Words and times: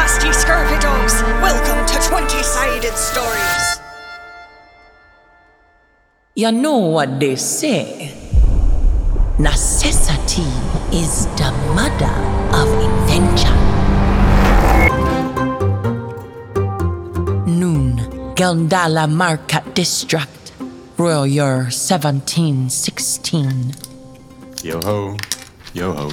fast, 0.00 0.24
ye 0.24 0.32
scurvy 0.32 0.80
dogs! 0.80 1.20
Welcome 1.44 1.84
to 1.84 2.00
20 2.08 2.40
Sided 2.42 2.96
Stories! 2.96 3.80
You 6.34 6.50
know 6.52 6.78
what 6.78 7.20
they 7.20 7.36
say. 7.36 8.14
Necessity 9.38 10.48
is 10.92 11.26
the 11.36 11.52
mother 11.76 12.16
of 12.56 12.68
invention. 12.80 13.52
Noon, 17.60 18.00
Geldala 18.34 19.06
Market 19.10 19.74
District, 19.74 20.52
Royal 20.96 21.26
Year 21.26 21.68
1716. 21.68 23.74
Yo 24.62 24.80
ho, 24.80 25.16
yo 25.74 25.92
ho, 25.92 26.10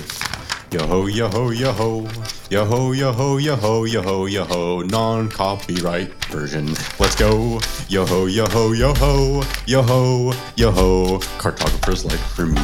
Yo 0.69 0.85
ho, 0.85 1.07
yo 1.07 1.29
ho, 1.29 1.51
yo 1.51 1.71
ho, 1.71 2.05
yo 2.49 2.65
ho, 2.65 2.91
yo 2.91 3.13
ho, 3.13 3.37
yo 3.37 3.55
ho, 3.55 3.85
yo 3.85 4.01
ho, 4.01 4.25
yo 4.25 4.43
ho, 4.43 4.81
non 4.81 5.29
copyright 5.29 6.13
version. 6.25 6.67
Let's 6.99 7.15
go. 7.15 7.61
Yo 7.87 8.05
ho, 8.05 8.25
yo 8.25 8.45
ho, 8.47 8.73
yo 8.73 8.93
ho, 8.95 9.43
yo 9.65 9.81
ho, 9.81 10.33
yo 10.57 10.71
ho, 10.71 11.19
cartographer's 11.37 12.03
life 12.03 12.19
for 12.35 12.45
me. 12.45 12.59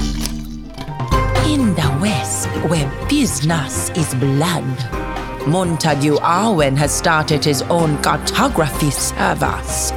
In 1.50 1.74
the 1.76 1.98
West, 2.02 2.50
where 2.70 2.92
business 3.08 3.90
is 3.92 4.14
blood. 4.16 4.66
Montague 5.48 6.18
Arwen 6.18 6.76
has 6.76 6.94
started 6.94 7.46
his 7.46 7.62
own 7.64 7.98
cartography 8.04 8.92
service. 8.92 9.92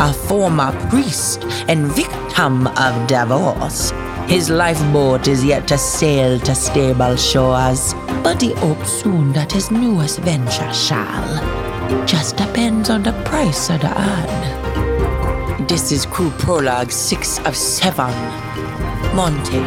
A 0.00 0.12
former 0.26 0.72
priest 0.88 1.44
and 1.68 1.86
victim 1.92 2.66
of 2.66 3.06
divorce 3.06 3.92
his 4.28 4.50
lifeboat 4.50 5.26
is 5.26 5.42
yet 5.42 5.66
to 5.66 5.78
sail 5.78 6.38
to 6.40 6.54
stable 6.54 7.16
shores, 7.16 7.94
but 8.22 8.42
he 8.42 8.52
hopes 8.54 8.92
soon 9.00 9.32
that 9.32 9.50
his 9.50 9.70
newest 9.70 10.18
venture 10.18 10.70
shall. 10.74 12.06
Just 12.06 12.36
depends 12.36 12.90
on 12.90 13.02
the 13.02 13.12
price 13.24 13.70
of 13.70 13.80
the 13.80 13.88
ad. 13.88 15.66
This 15.66 15.92
is 15.92 16.04
crew 16.04 16.30
prologue 16.32 16.92
six 16.92 17.38
of 17.46 17.56
seven. 17.56 18.12
Monte, 19.16 19.60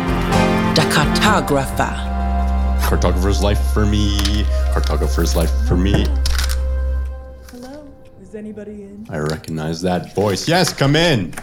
the 0.75 0.85
cartographer. 0.93 1.95
Cartographer's 2.81 3.41
life 3.41 3.59
for 3.73 3.87
me. 3.87 4.43
Cartographer's 4.73 5.35
life 5.35 5.51
for 5.67 5.75
me. 5.75 6.05
Hello? 7.49 7.83
Is 8.21 8.35
anybody 8.35 8.83
in? 8.83 9.07
I 9.09 9.17
recognize 9.17 9.81
that 9.81 10.13
voice. 10.13 10.47
Yes, 10.47 10.71
come 10.71 10.95
in. 10.95 11.33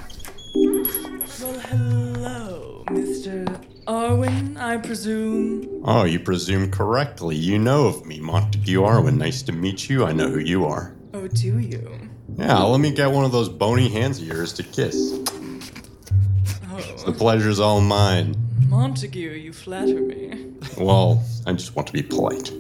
Arwen, 3.89 4.58
I 4.58 4.77
presume. 4.77 5.81
Oh, 5.83 6.05
you 6.05 6.20
presume 6.20 6.70
correctly. 6.70 7.36
You 7.36 7.58
know 7.58 7.86
of 7.86 8.05
me, 8.05 8.20
Montague 8.20 8.83
Arwen. 8.83 9.17
Nice 9.17 9.41
to 9.45 9.53
meet 9.53 9.89
you. 9.89 10.05
I 10.05 10.12
know 10.12 10.28
who 10.28 10.41
you 10.41 10.67
are. 10.67 10.95
Oh, 11.14 11.27
do 11.27 11.58
you? 11.58 11.98
Yeah, 12.36 12.58
let 12.64 12.80
me 12.80 12.91
get 12.92 13.11
one 13.11 13.25
of 13.25 13.33
those 13.33 13.48
bony 13.48 13.89
hands 13.89 14.20
of 14.20 14.27
yours 14.27 14.53
to 14.55 14.62
kiss. 14.62 15.19
Oh. 16.70 17.03
The 17.06 17.14
pleasure's 17.17 17.61
all 17.61 17.80
mine. 17.80 18.36
Montague, 18.69 19.30
you 19.30 19.55
flatter 19.55 20.00
me. 20.00 20.52
Well, 20.77 21.25
I 21.47 21.55
just 21.55 21.75
want 21.75 21.86
to 21.86 21.95
be 21.95 22.02
polite. 22.02 22.52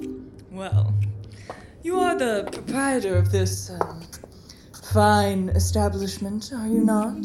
Well, 0.50 0.94
you 1.82 2.00
are 2.00 2.14
the 2.14 2.48
proprietor 2.50 3.16
of 3.16 3.30
this 3.30 3.70
um, 3.70 4.02
fine 4.94 5.50
establishment, 5.50 6.50
are 6.54 6.66
you 6.66 6.80
not? 6.80 7.18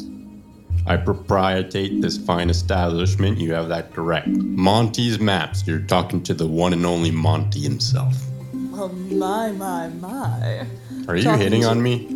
I 0.86 0.96
proprietate 0.98 2.02
this 2.02 2.18
fine 2.18 2.50
establishment. 2.50 3.38
You 3.38 3.54
have 3.54 3.68
that 3.68 3.92
correct. 3.92 4.26
Monty's 4.28 5.18
Maps. 5.18 5.66
You're 5.66 5.80
talking 5.80 6.22
to 6.24 6.34
the 6.34 6.46
one 6.46 6.72
and 6.74 6.84
only 6.84 7.10
Monty 7.10 7.60
himself. 7.60 8.14
Well, 8.52 8.88
my, 8.90 9.50
my, 9.52 9.88
my. 9.88 10.66
Are 11.08 11.16
you 11.16 11.22
Talking 11.22 11.40
hitting 11.40 11.62
to- 11.62 11.68
on 11.68 11.82
me? 11.82 12.06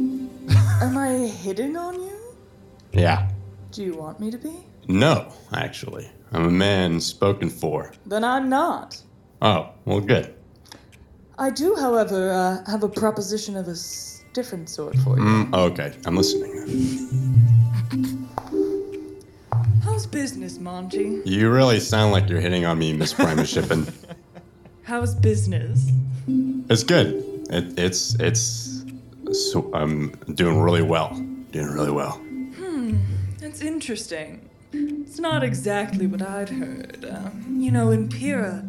Am 0.83 0.97
I 0.99 1.11
hitting 1.29 1.77
on 1.77 1.95
you? 1.95 2.13
Yeah. 2.93 3.31
Do 3.73 3.83
you 3.85 3.95
want 3.95 4.21
me 4.21 4.31
to 4.31 4.39
be? 4.39 4.53
No, 4.87 5.33
actually. 5.53 6.11
I'm 6.33 6.45
a 6.47 6.51
man 6.51 7.01
spoken 7.01 7.49
for. 7.49 7.93
Then 8.07 8.23
I'm 8.25 8.49
not. 8.51 9.01
Oh, 9.41 9.71
well, 9.87 10.01
good. 10.01 10.35
I 11.39 11.51
do, 11.51 11.75
however, 11.77 12.33
uh, 12.33 12.71
have 12.71 12.83
a 12.83 12.89
proposition 12.89 13.57
of 13.57 13.69
a 13.69 13.73
s- 13.73 14.25
different 14.35 14.69
sort 14.69 14.97
for 14.99 15.17
you. 15.17 15.23
Mm, 15.25 15.55
okay, 15.55 15.95
I'm 16.05 16.17
listening 16.17 16.51
business, 20.11 20.59
Monty? 20.59 21.21
You 21.25 21.51
really 21.51 21.81
sound 21.81 22.13
like 22.13 22.29
you're 22.29 22.41
hitting 22.41 22.65
on 22.65 22.79
me, 22.79 22.93
Miss 22.93 23.13
Primus. 23.13 23.57
How's 24.83 25.15
business? 25.15 25.91
It's 26.71 26.83
good. 26.83 27.25
It, 27.51 27.79
it's 27.79 28.15
it's 28.21 28.85
so 29.33 29.71
I'm 29.75 30.11
doing 30.35 30.61
really 30.61 30.83
well. 30.83 31.15
Doing 31.53 31.69
really 31.69 31.91
well. 31.91 32.13
Hmm, 32.13 32.97
that's 33.39 33.61
interesting. 33.63 34.49
It's 34.73 35.19
not 35.19 35.43
exactly 35.43 36.07
what 36.07 36.23
I'd 36.23 36.51
heard. 36.51 37.07
Um, 37.11 37.57
you 37.59 37.71
know, 37.71 37.91
in 37.91 38.09
Pira, 38.09 38.69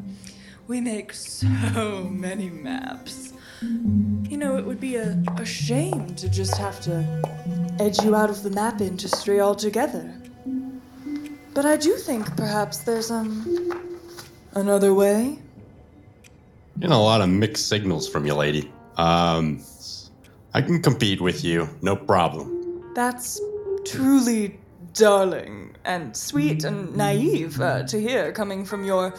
we 0.67 0.79
make 0.79 1.13
so 1.13 2.09
many 2.09 2.49
maps. 2.49 3.33
You 3.61 4.37
know, 4.37 4.57
it 4.57 4.65
would 4.65 4.79
be 4.79 4.95
a, 4.95 5.21
a 5.37 5.45
shame 5.45 6.15
to 6.15 6.29
just 6.29 6.55
have 6.57 6.79
to 6.81 7.75
edge 7.79 8.01
you 8.01 8.15
out 8.15 8.29
of 8.29 8.43
the 8.43 8.49
map 8.49 8.79
industry 8.79 9.41
altogether. 9.41 10.13
But 11.59 11.65
I 11.65 11.75
do 11.75 11.97
think 11.97 12.37
perhaps 12.37 12.77
there's, 12.77 13.11
um, 13.11 13.91
another 14.53 14.93
way. 14.93 15.39
Getting 16.79 16.95
a 16.95 17.01
lot 17.01 17.19
of 17.19 17.27
mixed 17.27 17.67
signals 17.67 18.07
from 18.07 18.25
you, 18.25 18.33
lady. 18.33 18.71
Um, 18.95 19.61
I 20.53 20.61
can 20.61 20.81
compete 20.81 21.19
with 21.19 21.43
you, 21.43 21.67
no 21.81 21.97
problem. 21.97 22.93
That's 22.95 23.41
truly 23.85 24.57
darling 24.93 25.75
and 25.83 26.15
sweet 26.15 26.63
and 26.63 26.95
naive 26.95 27.59
uh, 27.59 27.83
to 27.87 27.99
hear 27.99 28.31
coming 28.31 28.63
from 28.63 28.85
your 28.85 29.13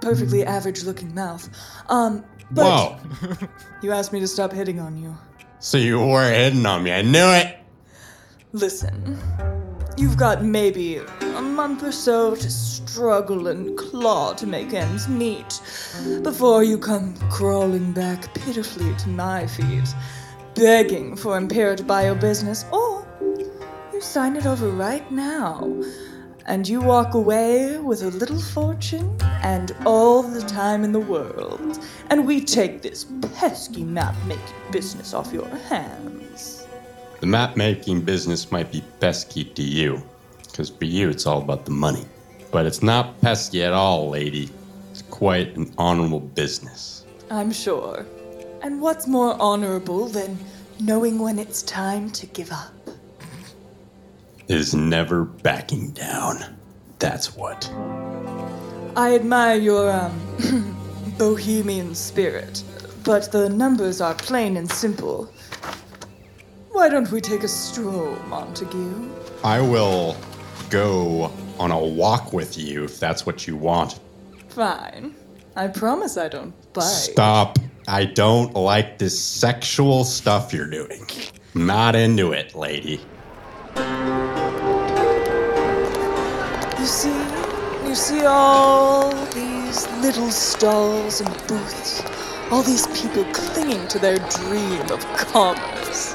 perfectly 0.00 0.44
average 0.46 0.84
looking 0.84 1.12
mouth. 1.12 1.48
Um, 1.88 2.24
but 2.52 2.66
Whoa! 2.70 3.48
you 3.82 3.90
asked 3.90 4.12
me 4.12 4.20
to 4.20 4.28
stop 4.28 4.52
hitting 4.52 4.78
on 4.78 4.96
you. 4.96 5.18
so 5.58 5.76
you 5.76 5.98
were 5.98 6.30
hitting 6.30 6.66
on 6.66 6.84
me. 6.84 6.92
I 6.92 7.02
knew 7.02 7.26
it. 7.30 7.58
Listen, 8.52 9.18
you've 9.96 10.16
got 10.16 10.44
maybe 10.44 10.96
a 10.96 11.42
month 11.42 11.82
or 11.82 11.92
so 11.92 12.34
to 12.34 12.50
struggle 12.50 13.48
and 13.48 13.76
claw 13.78 14.32
to 14.34 14.46
make 14.46 14.72
ends 14.72 15.08
meet 15.08 15.60
before 16.22 16.64
you 16.64 16.78
come 16.78 17.14
crawling 17.30 17.92
back 17.92 18.32
pitifully 18.34 18.94
to 18.96 19.08
my 19.08 19.46
feet, 19.46 19.94
begging 20.54 21.16
for 21.16 21.40
buy 21.84 22.04
your 22.04 22.14
business, 22.14 22.64
or 22.72 23.06
you 23.92 24.00
sign 24.00 24.36
it 24.36 24.46
over 24.46 24.68
right 24.68 25.10
now. 25.10 25.82
And 26.46 26.68
you 26.68 26.82
walk 26.82 27.14
away 27.14 27.78
with 27.78 28.02
a 28.02 28.10
little 28.10 28.38
fortune 28.38 29.16
and 29.42 29.74
all 29.86 30.22
the 30.22 30.42
time 30.42 30.84
in 30.84 30.92
the 30.92 31.00
world. 31.00 31.78
And 32.10 32.26
we 32.26 32.44
take 32.44 32.82
this 32.82 33.06
pesky 33.36 33.82
map 33.82 34.14
making 34.26 34.44
business 34.70 35.14
off 35.14 35.32
your 35.32 35.48
hands. 35.68 36.63
The 37.24 37.30
map 37.30 37.56
making 37.56 38.02
business 38.02 38.52
might 38.52 38.70
be 38.70 38.84
pesky 39.00 39.44
to 39.44 39.62
you, 39.62 40.02
because 40.42 40.68
for 40.68 40.84
you 40.84 41.08
it's 41.08 41.24
all 41.24 41.40
about 41.40 41.64
the 41.64 41.70
money. 41.70 42.04
But 42.52 42.66
it's 42.66 42.82
not 42.82 43.18
pesky 43.22 43.64
at 43.64 43.72
all, 43.72 44.10
lady. 44.10 44.50
It's 44.90 45.00
quite 45.00 45.56
an 45.56 45.72
honorable 45.78 46.20
business. 46.20 47.06
I'm 47.30 47.50
sure. 47.50 48.04
And 48.60 48.78
what's 48.78 49.06
more 49.06 49.40
honorable 49.40 50.06
than 50.08 50.36
knowing 50.80 51.18
when 51.18 51.38
it's 51.38 51.62
time 51.62 52.10
to 52.10 52.26
give 52.26 52.52
up? 52.52 52.74
Is 54.48 54.74
never 54.74 55.24
backing 55.24 55.92
down. 55.92 56.58
That's 56.98 57.34
what. 57.34 57.72
I 58.96 59.14
admire 59.14 59.56
your, 59.56 59.90
um, 59.90 60.76
bohemian 61.16 61.94
spirit, 61.94 62.62
but 63.02 63.32
the 63.32 63.48
numbers 63.48 64.02
are 64.02 64.14
plain 64.14 64.58
and 64.58 64.70
simple. 64.70 65.32
Why 66.84 66.90
don't 66.90 67.10
we 67.10 67.22
take 67.22 67.44
a 67.44 67.48
stroll, 67.48 68.14
Montague? 68.28 69.10
I 69.42 69.58
will 69.58 70.18
go 70.68 71.32
on 71.58 71.70
a 71.70 71.78
walk 71.78 72.34
with 72.34 72.58
you 72.58 72.84
if 72.84 73.00
that's 73.00 73.24
what 73.24 73.46
you 73.46 73.56
want. 73.56 73.98
Fine. 74.48 75.14
I 75.56 75.68
promise 75.68 76.18
I 76.18 76.28
don't 76.28 76.52
bite. 76.74 76.82
Stop. 76.82 77.58
I 77.88 78.04
don't 78.04 78.52
like 78.52 78.98
this 78.98 79.18
sexual 79.18 80.04
stuff 80.04 80.52
you're 80.52 80.68
doing. 80.68 81.06
Not 81.54 81.96
into 81.96 82.32
it, 82.32 82.54
lady. 82.54 83.00
You 86.78 86.84
see, 86.84 87.16
you 87.88 87.94
see 87.94 88.26
all 88.26 89.10
these 89.28 89.90
little 90.02 90.30
stalls 90.30 91.22
and 91.22 91.30
booths, 91.48 92.02
all 92.50 92.62
these 92.62 92.86
people 92.88 93.24
clinging 93.32 93.88
to 93.88 93.98
their 93.98 94.18
dream 94.18 94.82
of 94.90 95.02
commerce. 95.16 96.14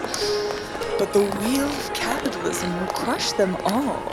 But 0.99 1.13
the 1.13 1.23
wheel 1.39 1.65
of 1.65 1.93
capitalism 1.93 2.77
will 2.79 2.87
crush 2.87 3.31
them 3.31 3.55
all, 3.63 4.03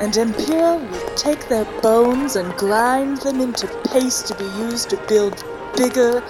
and 0.00 0.16
Impera 0.16 0.76
will 0.76 1.14
take 1.14 1.48
their 1.48 1.66
bones 1.82 2.34
and 2.36 2.52
grind 2.54 3.18
them 3.18 3.40
into 3.40 3.68
paste 3.92 4.26
to 4.28 4.34
be 4.34 4.44
used 4.66 4.90
to 4.90 4.96
build 5.06 5.44
bigger, 5.76 6.24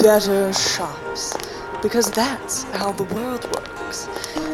better 0.00 0.52
shops. 0.52 1.32
Because 1.80 2.10
that's 2.10 2.64
how 2.72 2.92
the 2.92 3.04
world 3.14 3.44
works. 3.54 4.08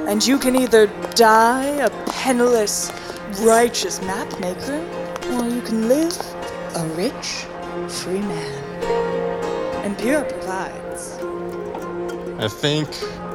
And 0.06 0.24
you 0.24 0.38
can 0.38 0.54
either 0.54 0.86
die 1.14 1.64
a 1.64 1.90
penniless, 2.06 2.92
righteous 3.40 4.00
mapmaker, 4.00 4.80
or 5.32 5.48
you 5.48 5.62
can 5.62 5.88
live 5.88 6.16
a 6.76 6.86
rich, 6.94 7.46
free 7.88 8.20
man. 8.20 8.70
Pure 10.00 10.24
provides. 10.24 11.18
I 12.38 12.48
think 12.48 12.88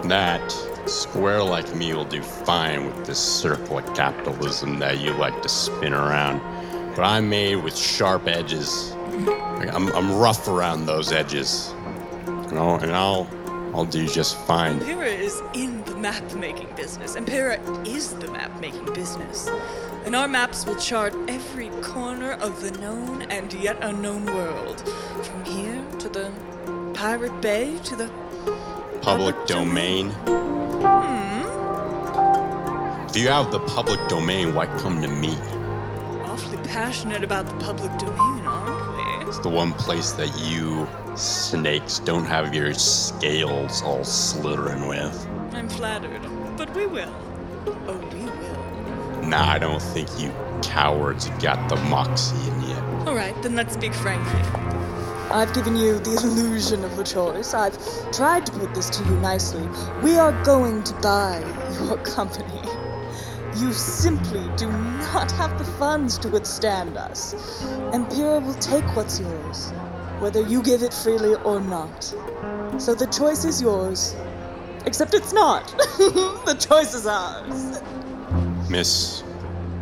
that 0.08 0.42
square 0.88 1.44
like 1.44 1.76
me 1.76 1.94
will 1.94 2.06
do 2.06 2.22
fine 2.22 2.86
with 2.86 3.06
this 3.06 3.20
circle 3.20 3.80
of 3.80 3.94
capitalism 3.96 4.80
that 4.80 5.00
you 5.00 5.12
like 5.14 5.42
to 5.42 5.50
spin 5.50 5.94
around. 5.94 6.40
But 6.96 7.04
I'm 7.04 7.30
made 7.30 7.58
with 7.58 7.76
sharp 7.76 8.28
edges. 8.28 8.92
I'm, 8.94 9.92
I'm 9.94 10.16
rough 10.18 10.48
around 10.48 10.86
those 10.86 11.12
edges. 11.12 11.74
You 12.28 12.52
know, 12.52 12.76
and 12.82 12.92
I'll 12.92 13.28
I'll 13.76 13.84
do 13.84 14.08
just 14.08 14.38
fine. 14.38 14.78
Impera 14.78 15.08
is 15.08 15.42
in 15.54 15.84
the 15.84 15.98
map 15.98 16.34
making 16.36 16.74
business. 16.78 17.16
Impera 17.16 17.60
is 17.84 18.14
the 18.14 18.32
map 18.32 18.58
making 18.62 18.86
business. 18.94 19.50
And 20.06 20.16
our 20.16 20.30
maps 20.30 20.66
will 20.66 20.78
chart 20.78 21.14
every 21.28 21.68
corner 21.82 22.34
of 22.34 22.62
the 22.62 22.72
known 22.80 23.24
and 23.24 23.52
yet 23.52 23.78
unknown 23.82 24.28
world. 24.28 24.80
From 25.24 25.44
here 25.44 25.84
to 26.00 26.08
the 26.08 26.32
Pirate 26.94 27.42
Bay 27.42 27.78
to 27.80 27.96
the. 27.98 28.10
Public 29.02 29.36
domain. 29.46 30.14
If 33.16 33.22
you 33.22 33.30
have 33.30 33.50
the 33.50 33.62
public 33.62 34.06
domain, 34.10 34.54
why 34.54 34.66
come 34.78 35.02
to 35.02 35.08
me? 35.08 35.38
Awfully 36.26 36.58
passionate 36.68 37.24
about 37.24 37.46
the 37.46 37.56
public 37.64 37.98
domain, 37.98 38.46
aren't 38.46 39.24
we? 39.24 39.30
It's 39.30 39.40
the 39.40 39.48
one 39.48 39.72
place 39.72 40.12
that 40.12 40.38
you 40.38 40.86
snakes 41.16 42.00
don't 42.00 42.26
have 42.26 42.54
your 42.54 42.74
scales 42.74 43.82
all 43.84 44.04
slithering 44.04 44.90
with. 44.90 45.28
I'm 45.54 45.70
flattered, 45.70 46.22
but 46.58 46.76
we 46.76 46.88
will. 46.88 47.14
Oh, 47.66 47.98
we 48.12 48.26
will. 48.26 49.24
Nah, 49.30 49.50
I 49.50 49.60
don't 49.60 49.82
think 49.82 50.10
you 50.20 50.34
cowards 50.62 51.30
got 51.42 51.70
the 51.70 51.78
moxie 51.78 52.36
in 52.52 52.62
you. 52.64 52.76
Alright, 53.08 53.42
then 53.42 53.56
let's 53.56 53.76
speak 53.76 53.94
frankly. 53.94 54.85
I've 55.32 55.54
given 55.54 55.76
you 55.76 56.00
the 56.00 56.16
illusion 56.24 56.84
of 56.84 56.98
a 57.00 57.04
choice. 57.04 57.54
I've 57.54 57.78
tried 58.12 58.46
to 58.46 58.52
put 58.52 58.74
this 58.76 58.90
to 58.92 59.04
you 59.04 59.16
nicely. 59.20 59.68
We 60.04 60.18
are 60.18 60.32
going 60.44 60.84
to 60.84 60.94
buy 60.96 61.40
your 61.82 61.98
company. 61.98 62.62
You 63.58 63.74
simply 63.74 64.44
do 64.56 64.72
not 64.72 65.32
have 65.32 65.58
the 65.58 65.66
funds 65.80 66.18
to 66.20 66.30
withstand 66.30 66.98
us. 66.98 67.34
Impera 67.94 68.40
will 68.40 68.54
take 68.56 68.84
what's 68.96 69.20
yours, 69.20 69.72
whether 70.20 70.42
you 70.42 70.62
give 70.62 70.84
it 70.84 70.94
freely 70.94 71.36
or 71.36 71.60
not. 71.60 72.04
So 72.78 72.94
the 72.94 73.08
choice 73.08 73.46
is 73.46 73.62
yours. 73.62 74.16
Except 74.86 75.14
it's 75.16 75.34
not. 75.34 75.68
the 75.98 76.56
choice 76.60 76.94
is 76.94 77.08
ours. 77.08 77.82
Miss, 78.70 79.24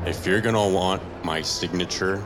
if 0.06 0.25
you're 0.25 0.42
gonna 0.42 0.69
want 0.69 1.01
my 1.25 1.42
signature, 1.42 2.24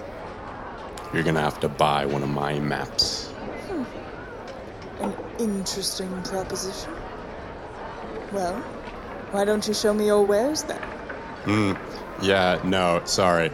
you're 1.13 1.23
gonna 1.23 1.41
have 1.41 1.59
to 1.61 1.69
buy 1.69 2.05
one 2.05 2.23
of 2.23 2.29
my 2.29 2.59
maps. 2.59 3.27
Hmm. 3.67 5.03
An 5.03 5.13
interesting 5.39 6.09
proposition. 6.23 6.93
Well, 8.31 8.55
why 9.31 9.45
don't 9.45 9.67
you 9.67 9.73
show 9.73 9.93
me 9.93 10.05
your 10.07 10.25
wares 10.25 10.63
then? 10.63 10.81
Yeah, 12.21 12.59
no, 12.63 13.01
sorry. 13.05 13.51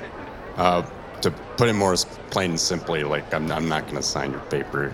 Uh, 0.56 0.84
to 1.22 1.32
put 1.58 1.70
it 1.70 1.74
more 1.74 1.96
plain 2.32 2.52
and 2.52 2.60
simply, 2.60 3.04
like 3.04 3.34
I'm, 3.34 3.52
I'm 3.52 3.70
not 3.70 3.88
gonna 3.88 4.04
sign 4.04 4.32
your 4.32 4.42
paper. 4.42 4.94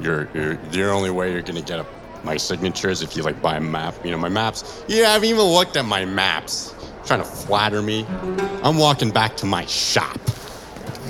You're, 0.00 0.28
you're 0.34 0.56
the 0.56 0.90
only 0.90 1.10
way 1.10 1.32
you're 1.32 1.42
gonna 1.42 1.62
get 1.62 1.80
a, 1.80 1.86
my 2.22 2.36
signature 2.36 2.88
is 2.90 3.02
if 3.02 3.16
you 3.16 3.22
like 3.22 3.40
buy 3.40 3.56
a 3.56 3.60
map. 3.60 3.94
You 4.04 4.10
know 4.10 4.18
my 4.18 4.28
maps. 4.28 4.84
Yeah, 4.88 4.96
you 4.96 5.04
haven't 5.04 5.28
even 5.28 5.44
looked 5.44 5.76
at 5.76 5.84
my 5.84 6.04
maps. 6.04 6.74
Trying 7.04 7.20
to 7.20 7.24
flatter 7.24 7.82
me. 7.82 8.04
I'm 8.62 8.78
walking 8.78 9.10
back 9.10 9.36
to 9.38 9.46
my 9.46 9.64
shop. 9.66 10.18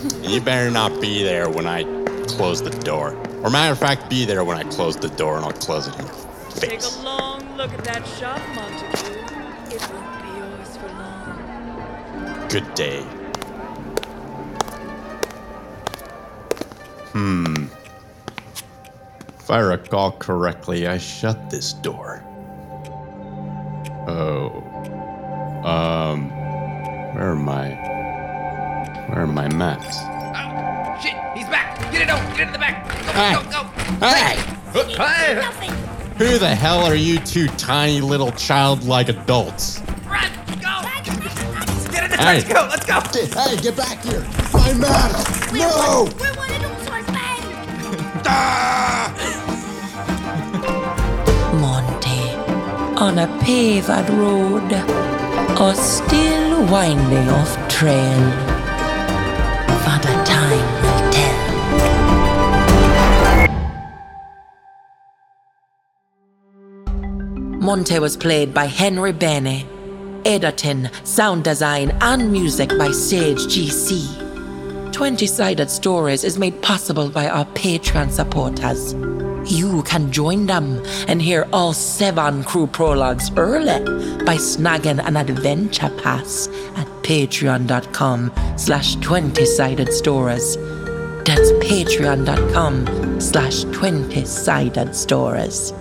And 0.03 0.27
you 0.27 0.41
better 0.41 0.71
not 0.71 1.01
be 1.01 1.23
there 1.23 1.49
when 1.49 1.67
I 1.67 1.85
close 2.27 2.63
the 2.63 2.71
door. 2.71 3.15
Or 3.43 3.51
matter 3.51 3.73
of 3.73 3.79
fact, 3.79 4.09
be 4.11 4.25
there 4.25 4.45
when 4.45 4.57
I 4.57 4.65
close 4.65 4.97
the 4.97 5.09
door, 5.11 5.37
and 5.37 5.45
I'll 5.45 5.53
close 5.53 5.87
it 5.87 5.95
in 5.99 6.05
your 6.07 6.15
Take 6.51 6.71
face. 6.73 6.97
a 6.97 7.03
long 7.03 7.57
look 7.57 7.73
at 7.73 7.85
that 7.85 8.07
shop, 8.07 8.41
Montague. 8.55 9.13
It 9.75 9.81
won't 9.93 10.23
be 10.23 10.29
yours 10.39 10.77
for 10.77 10.89
long. 10.89 12.49
Good 12.49 12.75
day. 12.75 13.03
Hmm. 17.13 17.67
If 19.39 19.51
I 19.51 19.59
recall 19.61 20.13
correctly, 20.13 20.87
I 20.87 20.99
shut 20.99 21.51
this 21.51 21.73
door. 21.73 22.23
Oh. 24.09 24.63
Um. 25.65 26.31
Where 27.15 27.31
are 27.31 27.37
my. 27.37 27.75
Where 29.26 29.32
are 29.44 29.49
my 29.49 29.56
maps? 29.56 29.99
Oh, 30.37 31.00
shit, 31.02 31.14
he's 31.34 31.49
back. 31.49 31.76
Get 31.90 32.02
it 32.02 32.08
out. 32.08 32.20
Get 32.37 32.40
into 32.46 32.52
the 32.52 32.58
back. 32.61 32.87
Go, 32.88 33.12
Hey. 33.12 33.34
go, 33.34 33.43
go. 33.50 33.62
Hey! 34.06 34.37
Hey, 34.94 35.69
Who 36.19 36.38
the 36.38 36.55
hell 36.55 36.84
are 36.84 36.94
you 36.94 37.19
two 37.19 37.49
tiny 37.49 38.00
little 38.00 38.31
childlike 38.32 39.08
adults? 39.08 39.81
run, 40.08 40.31
go. 40.62 40.81
Get 41.90 42.05
in 42.05 42.11
the 42.11 42.17
Hey. 42.19 42.34
let's 42.34 42.44
go. 42.44 42.69
Let's 42.70 42.87
go. 42.87 43.00
Hey, 43.40 43.56
get 43.56 43.76
back 43.76 44.00
here! 44.05 44.20
My 44.52 44.73
maps! 44.75 45.52
No! 45.52 46.05
We 46.20 46.31
wanted 46.37 46.64
all 46.64 46.78
sorts 46.87 47.11
bang! 47.11 47.43
Ah. 48.26 49.12
Monty, 51.61 52.31
on 53.00 53.19
a 53.19 53.26
paved 53.43 53.88
road, 54.11 54.73
or 55.61 55.75
still 55.75 56.64
winding 56.70 57.28
off 57.28 57.69
trail. 57.69 58.56
Monte 67.67 67.99
was 67.99 68.17
played 68.17 68.55
by 68.55 68.67
Henry 68.67 69.13
Bene, 69.13 69.67
editing, 70.25 70.89
sound 71.03 71.43
design, 71.43 71.91
and 72.01 72.31
music 72.31 72.69
by 72.79 72.93
Sage 72.93 73.41
GC. 73.41 74.93
20 74.93 75.27
Sided 75.27 75.69
Stories 75.69 76.23
is 76.23 76.39
made 76.39 76.63
possible 76.63 77.09
by 77.09 77.29
our 77.29 77.45
Patreon 77.57 78.13
supporters. 78.13 78.95
You 79.53 79.83
can 79.83 80.13
join 80.13 80.47
them 80.47 80.81
and 81.09 81.21
hear 81.21 81.49
all 81.53 81.73
seven 81.73 82.45
crew 82.45 82.69
prologues 82.69 83.33
early 83.37 83.81
by 84.25 84.37
snagging 84.37 85.05
an 85.05 85.17
adventure 85.17 85.90
pass 86.00 86.47
at 86.76 86.87
patreon.com 87.02 88.31
slash 88.57 88.95
20-sided 88.99 89.93
stories. 89.93 90.57
That's 91.25 91.50
patreon.com 91.67 93.21
slash 93.21 93.64
20-sided 93.64 94.95
stories. 94.95 95.73